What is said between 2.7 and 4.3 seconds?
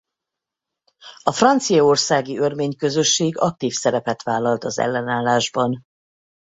közösség aktív szerepet